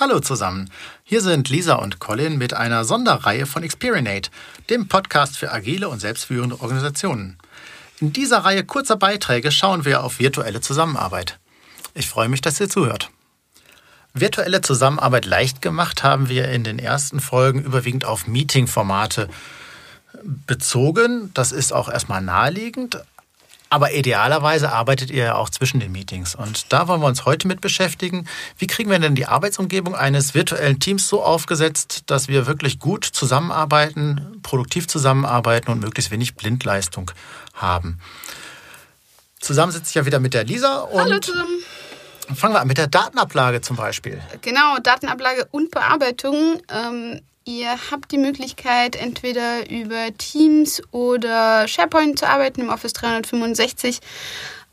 [0.00, 0.70] Hallo zusammen.
[1.04, 4.30] Hier sind Lisa und Colin mit einer Sonderreihe von Experinate,
[4.70, 7.36] dem Podcast für agile und selbstführende Organisationen.
[8.00, 11.38] In dieser Reihe kurzer Beiträge schauen wir auf virtuelle Zusammenarbeit.
[11.92, 13.10] Ich freue mich, dass ihr zuhört.
[14.14, 19.28] Virtuelle Zusammenarbeit leicht gemacht haben wir in den ersten Folgen überwiegend auf Meeting-Formate
[20.24, 21.30] bezogen.
[21.34, 23.02] Das ist auch erstmal naheliegend,
[23.70, 26.34] aber idealerweise arbeitet ihr ja auch zwischen den Meetings.
[26.34, 28.26] Und da wollen wir uns heute mit beschäftigen.
[28.58, 33.04] Wie kriegen wir denn die Arbeitsumgebung eines virtuellen Teams so aufgesetzt, dass wir wirklich gut
[33.04, 37.12] zusammenarbeiten, produktiv zusammenarbeiten und möglichst wenig Blindleistung
[37.54, 38.00] haben?
[39.38, 40.80] Zusammen sitze ich ja wieder mit der Lisa.
[40.80, 41.62] Und Hallo zusammen.
[42.34, 44.20] Fangen wir an mit der Datenablage zum Beispiel.
[44.42, 46.60] Genau, Datenablage und Bearbeitung.
[46.68, 52.60] Ähm, Ihr habt die Möglichkeit, entweder über Teams oder SharePoint zu arbeiten.
[52.60, 53.98] Im Office 365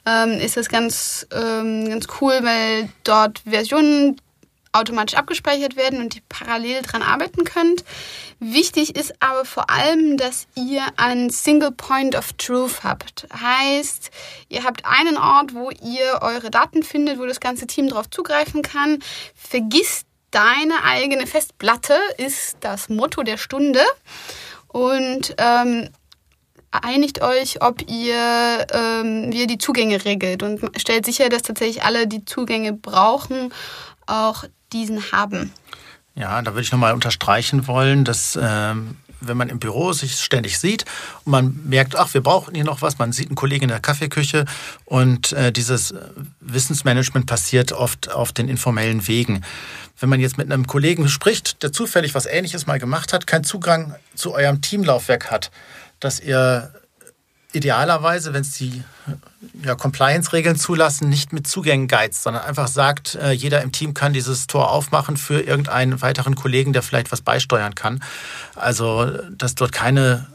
[0.06, 4.22] ähm, ist das ganz, ähm, ganz cool, weil dort Versionen
[4.74, 7.84] automatisch abgespeichert werden und ihr parallel dran arbeiten könnt.
[8.40, 13.28] Wichtig ist aber vor allem, dass ihr einen Single Point of Truth habt.
[13.34, 14.12] Heißt,
[14.50, 18.62] ihr habt einen Ort, wo ihr eure Daten findet, wo das ganze Team darauf zugreifen
[18.62, 19.00] kann.
[19.34, 20.06] Vergisst
[20.38, 23.80] deine eigene Festplatte ist das Motto der Stunde.
[24.68, 25.90] Und ähm,
[26.70, 31.84] einigt euch, ob ihr, ähm, wie ihr die Zugänge regelt und stellt sicher, dass tatsächlich
[31.84, 33.52] alle, die Zugänge brauchen,
[34.06, 34.44] auch
[34.74, 35.52] diesen haben.
[36.14, 40.60] Ja, da würde ich nochmal unterstreichen wollen, dass ähm, wenn man im Büro sich ständig
[40.60, 40.86] sieht
[41.26, 43.80] und man merkt, ach, wir brauchen hier noch was, man sieht einen Kollegen in der
[43.80, 44.46] Kaffeeküche
[44.86, 45.94] und äh, dieses
[46.40, 49.44] Wissensmanagement passiert oft auf den informellen Wegen.
[50.00, 53.44] Wenn man jetzt mit einem Kollegen spricht, der zufällig was Ähnliches mal gemacht hat, keinen
[53.44, 55.52] Zugang zu eurem Teamlaufwerk hat,
[56.00, 56.72] dass ihr
[57.54, 58.84] idealerweise, wenn es die
[59.64, 64.14] ja, Compliance-Regeln zulassen, nicht mit Zugängen geizt, sondern einfach sagt, äh, jeder im Team kann
[64.14, 68.04] dieses Tor aufmachen für irgendeinen weiteren Kollegen, der vielleicht was beisteuern kann.
[68.56, 70.28] Also, dass dort keine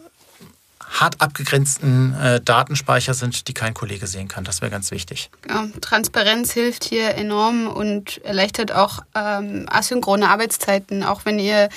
[1.00, 4.44] hart abgegrenzten äh, Datenspeicher sind, die kein Kollege sehen kann.
[4.44, 5.30] Das wäre ganz wichtig.
[5.48, 11.02] Ja, Transparenz hilft hier enorm und erleichtert auch ähm, asynchrone Arbeitszeiten.
[11.02, 11.70] Auch wenn ihr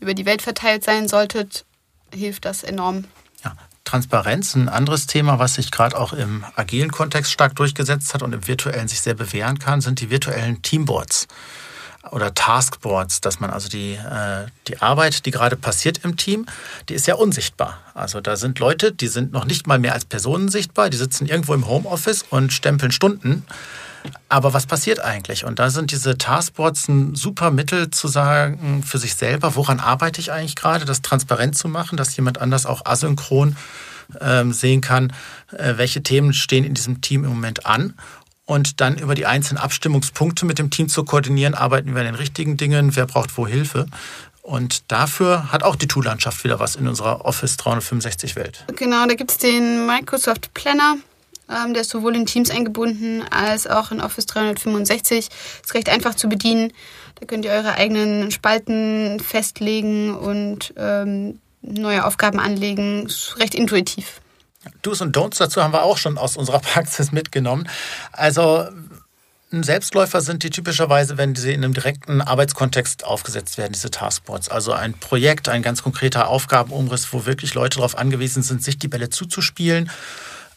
[0.00, 1.64] über die Welt verteilt sein solltet,
[2.12, 3.04] hilft das enorm.
[3.44, 8.22] Ja, Transparenz, ein anderes Thema, was sich gerade auch im agilen Kontext stark durchgesetzt hat
[8.22, 11.26] und im virtuellen sich sehr bewähren kann, sind die virtuellen Teamboards
[12.10, 16.46] oder Taskboards, dass man also die, äh, die Arbeit, die gerade passiert im Team,
[16.88, 17.78] die ist ja unsichtbar.
[17.94, 21.26] Also da sind Leute, die sind noch nicht mal mehr als Personen sichtbar, die sitzen
[21.26, 23.44] irgendwo im Homeoffice und stempeln Stunden.
[24.28, 25.44] Aber was passiert eigentlich?
[25.44, 30.20] Und da sind diese Taskboards ein super Mittel zu sagen für sich selber, woran arbeite
[30.20, 33.56] ich eigentlich gerade, das transparent zu machen, dass jemand anders auch asynchron
[34.20, 35.12] ähm, sehen kann,
[35.52, 37.94] äh, welche Themen stehen in diesem Team im Moment an
[38.46, 42.14] und dann über die einzelnen Abstimmungspunkte mit dem Team zu koordinieren, arbeiten wir an den
[42.14, 43.86] richtigen Dingen, wer braucht wo Hilfe.
[44.42, 48.64] Und dafür hat auch die Tool-Landschaft wieder was in unserer Office 365-Welt.
[48.76, 50.96] Genau, da gibt es den Microsoft Planner.
[51.48, 55.28] Ähm, der ist sowohl in Teams eingebunden als auch in Office 365.
[55.64, 56.72] Ist recht einfach zu bedienen.
[57.18, 63.06] Da könnt ihr eure eigenen Spalten festlegen und ähm, neue Aufgaben anlegen.
[63.06, 64.20] Ist recht intuitiv.
[64.82, 67.68] Do's und Don'ts dazu haben wir auch schon aus unserer Praxis mitgenommen.
[68.12, 68.66] Also
[69.50, 74.48] Selbstläufer sind die typischerweise, wenn sie in einem direkten Arbeitskontext aufgesetzt werden, diese Taskboards.
[74.48, 78.88] Also ein Projekt, ein ganz konkreter Aufgabenumriss, wo wirklich Leute darauf angewiesen sind, sich die
[78.88, 79.90] Bälle zuzuspielen.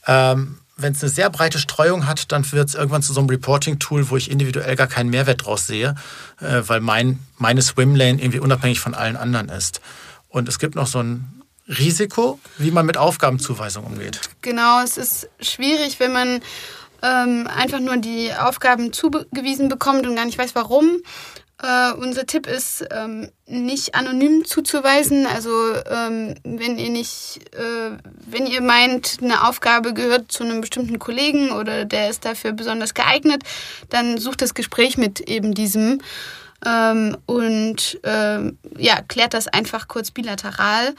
[0.08, 3.30] Ähm, wenn es eine sehr breite Streuung hat, dann wird es irgendwann zu so einem
[3.30, 5.96] Reporting-Tool, wo ich individuell gar keinen Mehrwert draus sehe,
[6.40, 9.82] äh, weil mein, meine Swimlane irgendwie unabhängig von allen anderen ist.
[10.30, 11.39] Und es gibt noch so ein
[11.70, 14.20] Risiko, wie man mit Aufgabenzuweisung umgeht.
[14.42, 16.42] Genau, es ist schwierig, wenn man
[17.04, 21.02] ähm, einfach nur die Aufgaben zugewiesen bekommt und gar nicht weiß, warum.
[21.62, 25.26] Uh, unser Tipp ist, ähm, nicht anonym zuzuweisen.
[25.26, 25.50] Also
[25.92, 27.98] ähm, wenn ihr nicht, äh,
[28.30, 32.94] wenn ihr meint, eine Aufgabe gehört zu einem bestimmten Kollegen oder der ist dafür besonders
[32.94, 33.44] geeignet,
[33.90, 36.00] dann sucht das Gespräch mit eben diesem
[36.66, 40.96] ähm, und ähm, ja, klärt das einfach kurz bilateral.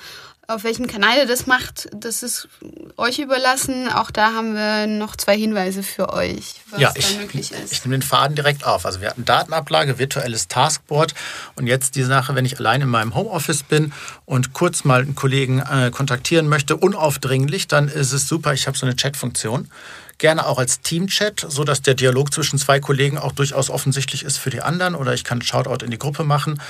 [0.50, 2.48] Auf welchem Kanal ihr das macht, das ist
[2.96, 3.88] euch überlassen.
[3.88, 7.72] Auch da haben wir noch zwei Hinweise für euch, was ja, ich, da möglich ist.
[7.72, 8.84] Ich nehme den Faden direkt auf.
[8.84, 11.14] Also wir hatten Datenablage, virtuelles Taskboard
[11.54, 13.92] und jetzt die Sache, wenn ich allein in meinem Homeoffice bin
[14.24, 18.76] und kurz mal einen Kollegen äh, kontaktieren möchte, unaufdringlich, dann ist es super, ich habe
[18.76, 19.70] so eine Chatfunktion
[20.18, 24.36] gerne auch als Teamchat, so dass der Dialog zwischen zwei Kollegen auch durchaus offensichtlich ist
[24.36, 26.60] für die anderen oder ich kann Shoutout in die Gruppe machen.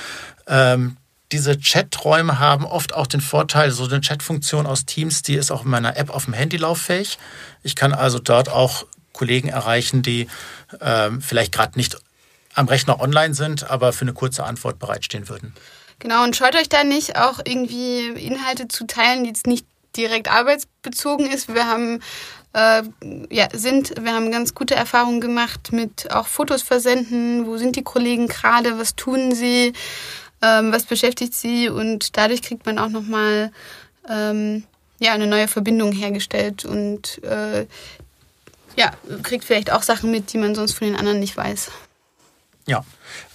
[0.47, 0.97] Ähm,
[1.31, 5.63] diese Chaträume haben oft auch den Vorteil, so eine Chatfunktion aus Teams, die ist auch
[5.63, 7.17] in meiner App auf dem Handy lauffähig.
[7.63, 10.27] Ich kann also dort auch Kollegen erreichen, die
[10.81, 11.97] ähm, vielleicht gerade nicht
[12.53, 15.53] am Rechner online sind, aber für eine kurze Antwort bereitstehen würden.
[15.99, 20.29] Genau, und scheut euch da nicht, auch irgendwie Inhalte zu teilen, die jetzt nicht direkt
[20.29, 21.53] arbeitsbezogen ist.
[21.53, 22.01] Wir haben
[22.53, 22.83] äh,
[23.29, 27.83] ja, sind, wir haben ganz gute Erfahrungen gemacht mit auch Fotos versenden, wo sind die
[27.83, 29.73] Kollegen gerade, was tun sie,
[30.41, 33.51] ähm, was beschäftigt sie und dadurch kriegt man auch nochmal
[34.09, 34.63] ähm,
[34.99, 37.65] ja, eine neue Verbindung hergestellt und äh,
[38.77, 38.91] ja,
[39.23, 41.71] kriegt vielleicht auch Sachen mit, die man sonst von den anderen nicht weiß.
[42.67, 42.85] Ja.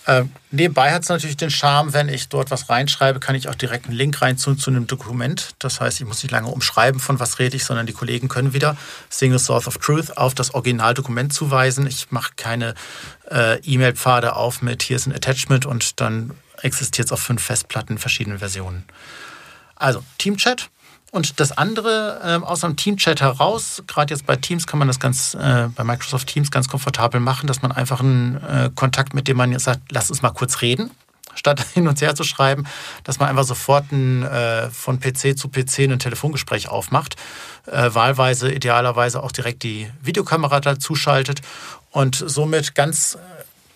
[0.06, 3.56] Äh, nebenbei hat es natürlich den Charme, wenn ich dort was reinschreibe, kann ich auch
[3.56, 5.50] direkt einen Link rein zu, zu einem Dokument.
[5.58, 8.52] Das heißt, ich muss nicht lange umschreiben, von was rede ich, sondern die Kollegen können
[8.52, 8.76] wieder
[9.10, 11.88] Single Source of Truth auf das Originaldokument zuweisen.
[11.88, 12.74] Ich mache keine
[13.28, 16.30] äh, E-Mail-Pfade auf mit hier ist ein Attachment und dann
[16.62, 18.84] existiert es auf fünf Festplatten in verschiedenen Versionen.
[19.74, 20.70] Also Teamchat,
[21.12, 24.98] und das andere, äh, aus einem Teamchat heraus, gerade jetzt bei Teams kann man das
[24.98, 29.28] ganz, äh, bei Microsoft Teams ganz komfortabel machen, dass man einfach einen äh, Kontakt, mit
[29.28, 30.90] dem man jetzt sagt, lass uns mal kurz reden,
[31.34, 32.64] statt hin und her zu schreiben,
[33.04, 37.16] dass man einfach sofort ein, äh, von PC zu PC ein Telefongespräch aufmacht,
[37.66, 41.40] äh, wahlweise idealerweise auch direkt die Videokamera dazu schaltet
[41.92, 43.16] und somit ganz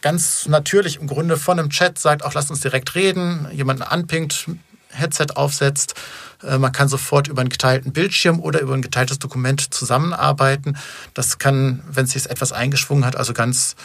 [0.00, 4.46] ganz natürlich im Grunde von einem Chat sagt, auch lass uns direkt reden, jemanden anpingt,
[4.92, 5.94] Headset aufsetzt
[6.42, 10.76] äh, man kann sofort über einen geteilten Bildschirm oder über ein geteiltes Dokument zusammenarbeiten.
[11.14, 13.76] Das kann, wenn es sich etwas eingeschwungen hat, also ganz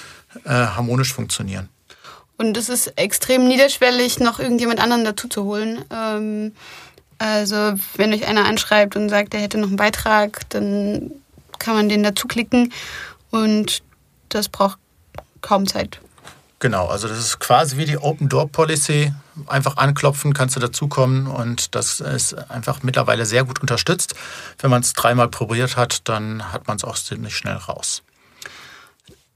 [0.46, 1.70] äh, harmonisch funktionieren.
[2.38, 5.86] Und es ist extrem niederschwellig, noch irgendjemand anderen dazu zu holen.
[5.92, 6.54] Ähm,
[7.18, 11.12] also wenn euch einer anschreibt und sagt, er hätte noch einen Beitrag, dann
[11.60, 12.74] kann man den dazu klicken
[13.32, 13.82] und
[14.28, 14.78] das braucht
[15.40, 16.02] kaum Zeit.
[16.60, 19.14] Genau, also das ist quasi wie die Open Door Policy.
[19.48, 24.16] Einfach anklopfen, kannst du dazukommen und das ist einfach mittlerweile sehr gut unterstützt.
[24.60, 28.02] Wenn man es dreimal probiert hat, dann hat man es auch ziemlich schnell raus.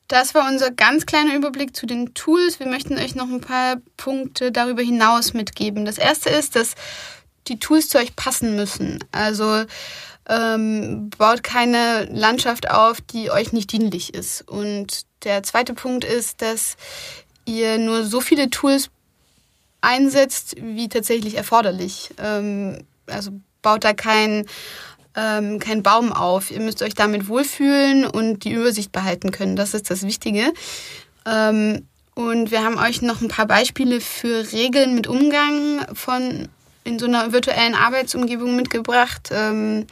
[0.07, 2.59] Das war unser ganz kleiner Überblick zu den Tools.
[2.59, 5.85] Wir möchten euch noch ein paar Punkte darüber hinaus mitgeben.
[5.85, 6.73] Das erste ist, dass
[7.47, 9.03] die Tools zu euch passen müssen.
[9.11, 9.65] Also
[10.29, 14.47] ähm, baut keine Landschaft auf, die euch nicht dienlich ist.
[14.47, 16.77] Und der zweite Punkt ist, dass
[17.45, 18.89] ihr nur so viele Tools
[19.81, 22.11] einsetzt, wie tatsächlich erforderlich.
[22.19, 23.31] Ähm, also
[23.63, 24.45] baut da kein,
[25.15, 26.51] ähm, kein Baum auf.
[26.51, 29.55] Ihr müsst euch damit wohlfühlen und die Übersicht behalten können.
[29.55, 30.53] Das ist das Wichtige.
[31.25, 36.49] Ähm, und wir haben euch noch ein paar Beispiele für Regeln mit Umgang von
[36.89, 39.29] in so einer virtuellen Arbeitsumgebung mitgebracht.
[39.31, 39.85] Ähm,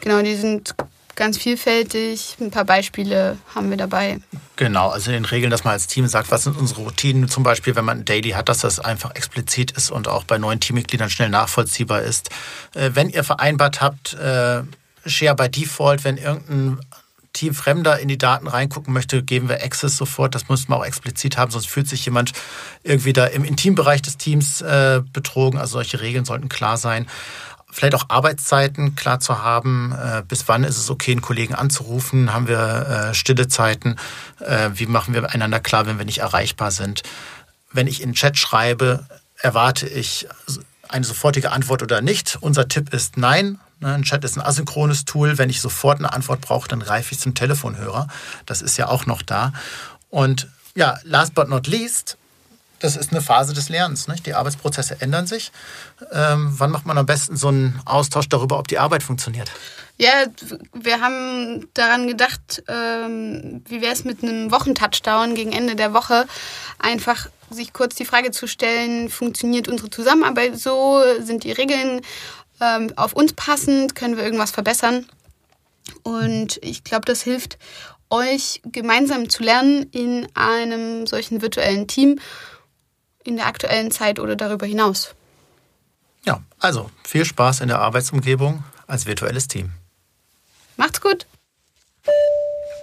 [0.00, 0.74] genau, die sind
[1.14, 2.36] ganz vielfältig.
[2.40, 4.18] Ein paar Beispiele haben wir dabei.
[4.56, 7.42] Genau, also in den Regeln, dass man als Team sagt, was sind unsere Routinen, zum
[7.42, 10.60] Beispiel, wenn man ein Daily hat, dass das einfach explizit ist und auch bei neuen
[10.60, 12.30] Teammitgliedern schnell nachvollziehbar ist.
[12.74, 14.62] Äh, wenn ihr vereinbart habt, äh,
[15.06, 16.78] Share by Default, wenn irgendein
[17.34, 20.34] Teamfremder in die Daten reingucken möchte, geben wir Access sofort.
[20.34, 22.32] Das muss man auch explizit haben, sonst fühlt sich jemand
[22.82, 25.58] irgendwie da im Intimbereich des Teams äh, betrogen.
[25.58, 27.06] Also solche Regeln sollten klar sein.
[27.70, 29.92] Vielleicht auch Arbeitszeiten klar zu haben.
[29.92, 32.32] Äh, bis wann ist es okay, einen Kollegen anzurufen?
[32.32, 33.96] Haben wir äh, stille Zeiten?
[34.40, 37.02] Äh, wie machen wir einander klar, wenn wir nicht erreichbar sind?
[37.72, 39.06] Wenn ich in den Chat schreibe,
[39.38, 40.28] erwarte ich
[40.88, 42.38] eine sofortige Antwort oder nicht.
[42.40, 43.58] Unser Tipp ist nein.
[43.84, 45.36] Ne, ein Chat ist ein asynchrones Tool.
[45.36, 48.08] Wenn ich sofort eine Antwort brauche, dann greife ich zum Telefonhörer.
[48.46, 49.52] Das ist ja auch noch da.
[50.08, 52.16] Und ja, last but not least,
[52.78, 54.08] das ist eine Phase des Lernens.
[54.08, 54.24] Nicht?
[54.24, 55.52] Die Arbeitsprozesse ändern sich.
[56.12, 59.50] Ähm, wann macht man am besten so einen Austausch darüber, ob die Arbeit funktioniert?
[59.98, 60.24] Ja,
[60.72, 66.26] wir haben daran gedacht, ähm, wie wäre es mit einem Wochentouchdown gegen Ende der Woche,
[66.78, 72.00] einfach sich kurz die Frage zu stellen, funktioniert unsere Zusammenarbeit so, sind die Regeln
[72.60, 75.06] ähm, auf uns passend, können wir irgendwas verbessern?
[76.02, 77.58] Und ich glaube, das hilft
[78.10, 82.18] euch gemeinsam zu lernen in einem solchen virtuellen Team
[83.24, 85.14] in der aktuellen Zeit oder darüber hinaus.
[86.24, 89.72] Ja, also viel Spaß in der Arbeitsumgebung als virtuelles Team.
[90.76, 91.26] Macht's gut.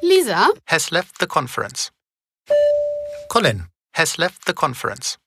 [0.01, 1.91] Lisa has left the conference.
[3.29, 5.17] Colin has left the conference.